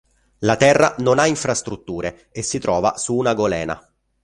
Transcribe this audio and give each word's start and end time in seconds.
La 0.39 0.57
terra 0.57 0.95
non 1.01 1.19
ha 1.19 1.27
infrastrutture 1.27 2.25
e 2.31 2.41
si 2.41 2.57
trova 2.57 2.97
su 2.97 3.15
una 3.15 3.35
golena. 3.35 3.87